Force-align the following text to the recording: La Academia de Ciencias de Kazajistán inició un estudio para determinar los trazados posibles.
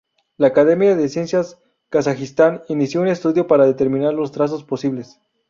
La 0.35 0.47
Academia 0.47 0.95
de 0.95 1.09
Ciencias 1.09 1.59
de 1.59 1.63
Kazajistán 1.89 2.63
inició 2.69 3.01
un 3.01 3.07
estudio 3.07 3.45
para 3.45 3.67
determinar 3.67 4.15
los 4.15 4.31
trazados 4.31 4.63
posibles. 4.63 5.19